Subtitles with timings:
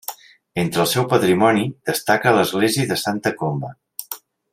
[0.61, 3.71] Entre el seu patrimoni destaca l'església de Santa Comba.